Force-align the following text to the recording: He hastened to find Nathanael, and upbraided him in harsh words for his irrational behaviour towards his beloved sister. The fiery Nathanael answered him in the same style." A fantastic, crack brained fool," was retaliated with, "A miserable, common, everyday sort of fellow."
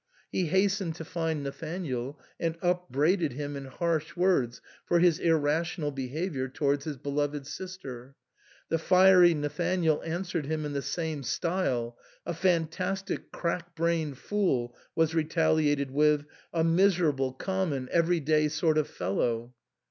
He 0.31 0.47
hastened 0.47 0.95
to 0.95 1.05
find 1.05 1.43
Nathanael, 1.43 2.19
and 2.39 2.57
upbraided 2.63 3.33
him 3.33 3.55
in 3.55 3.65
harsh 3.65 4.15
words 4.15 4.59
for 4.83 4.97
his 4.97 5.19
irrational 5.19 5.91
behaviour 5.91 6.47
towards 6.47 6.85
his 6.85 6.97
beloved 6.97 7.45
sister. 7.45 8.15
The 8.69 8.79
fiery 8.79 9.35
Nathanael 9.35 10.01
answered 10.03 10.47
him 10.47 10.65
in 10.65 10.73
the 10.73 10.81
same 10.81 11.21
style." 11.21 11.99
A 12.25 12.33
fantastic, 12.33 13.31
crack 13.31 13.75
brained 13.75 14.17
fool," 14.17 14.75
was 14.95 15.13
retaliated 15.13 15.91
with, 15.91 16.25
"A 16.51 16.63
miserable, 16.63 17.33
common, 17.33 17.87
everyday 17.91 18.47
sort 18.47 18.79
of 18.79 18.87
fellow." 18.87 19.53